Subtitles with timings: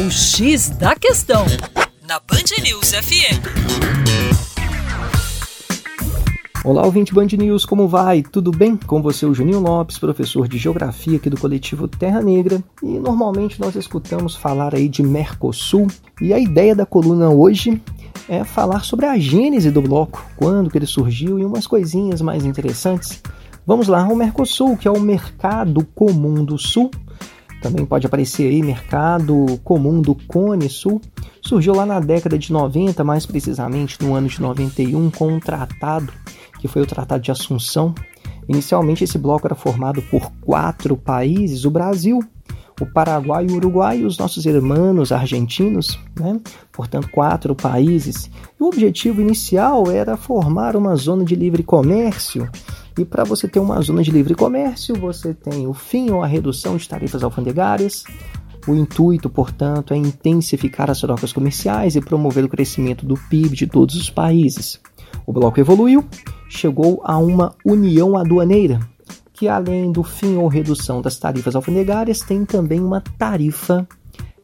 [0.00, 1.44] O X da Questão,
[2.08, 3.36] na Band News FM.
[6.64, 8.22] Olá, ouvinte Band News, como vai?
[8.22, 8.76] Tudo bem?
[8.76, 12.64] Com você, o Juninho Lopes, professor de Geografia aqui do coletivo Terra Negra.
[12.82, 15.86] E normalmente nós escutamos falar aí de Mercosul.
[16.18, 17.78] E a ideia da coluna hoje
[18.26, 22.46] é falar sobre a gênese do bloco, quando que ele surgiu e umas coisinhas mais
[22.46, 23.22] interessantes.
[23.66, 26.90] Vamos lá, o Mercosul, que é o Mercado Comum do Sul,
[27.60, 31.00] também pode aparecer aí Mercado Comum do Cone Sul.
[31.42, 36.12] Surgiu lá na década de 90, mais precisamente no ano de 91, com um tratado,
[36.58, 37.94] que foi o Tratado de Assunção.
[38.48, 42.20] Inicialmente esse bloco era formado por quatro países, o Brasil,
[42.80, 46.40] o Paraguai e o Uruguai e os nossos irmãos argentinos, né?
[46.72, 48.30] portanto, quatro países.
[48.58, 52.48] E o objetivo inicial era formar uma zona de livre comércio
[53.00, 56.26] e para você ter uma zona de livre comércio, você tem o fim ou a
[56.26, 58.04] redução de tarifas alfandegárias.
[58.68, 63.66] O intuito, portanto, é intensificar as trocas comerciais e promover o crescimento do PIB de
[63.66, 64.78] todos os países.
[65.26, 66.04] O bloco evoluiu,
[66.48, 68.80] chegou a uma união aduaneira,
[69.32, 73.88] que além do fim ou redução das tarifas alfandegárias, tem também uma tarifa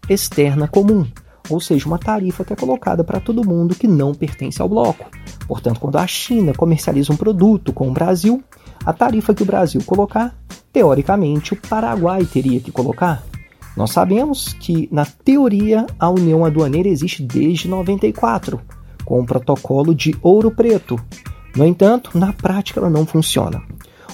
[0.08, 1.06] externa comum,
[1.48, 5.06] ou seja, uma tarifa que é colocada para todo mundo que não pertence ao bloco.
[5.46, 8.42] Portanto, quando a China comercializa um produto com o Brasil,
[8.84, 10.34] a tarifa que o Brasil colocar,
[10.72, 13.22] teoricamente o Paraguai teria que colocar.
[13.76, 18.60] Nós sabemos que, na teoria, a União Aduaneira existe desde 94,
[19.04, 20.98] com o protocolo de Ouro Preto.
[21.54, 23.62] No entanto, na prática ela não funciona.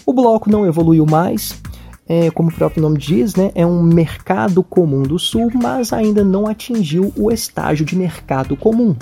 [0.05, 1.61] O bloco não evoluiu mais,
[2.09, 6.25] é, como o próprio nome diz, né, é um mercado comum do Sul, mas ainda
[6.25, 8.95] não atingiu o estágio de mercado comum.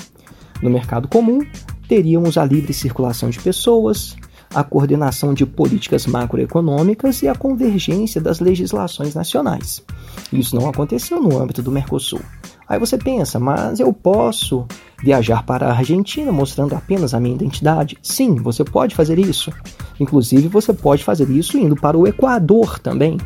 [0.63, 1.41] No mercado comum,
[1.89, 4.17] teríamos a livre circulação de pessoas,
[4.55, 9.83] a coordenação de políticas macroeconômicas e a convergência das legislações nacionais.
[10.33, 12.21] Isso não aconteceu no âmbito do Mercosul.
[12.69, 14.67] Aí você pensa, mas eu posso
[15.03, 17.97] viajar para a Argentina mostrando apenas a minha identidade?
[18.03, 19.53] Sim, você pode fazer isso.
[20.01, 23.19] Inclusive, você pode fazer isso indo para o Equador também.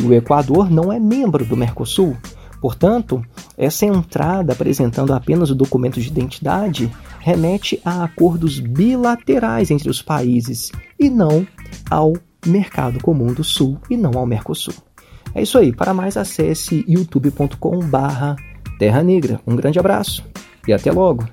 [0.00, 2.16] E o Equador não é membro do Mercosul.
[2.60, 3.20] Portanto,
[3.58, 6.88] essa entrada apresentando apenas o documento de identidade
[7.18, 11.46] remete a acordos bilaterais entre os países e não
[11.90, 12.12] ao
[12.46, 14.74] Mercado Comum do Sul e não ao Mercosul.
[15.34, 15.72] É isso aí.
[15.72, 19.40] Para mais, acesse youtube.com/terra negra.
[19.44, 20.22] Um grande abraço
[20.66, 21.26] e até logo.